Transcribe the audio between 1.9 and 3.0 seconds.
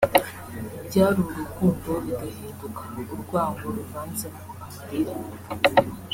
bigahinduka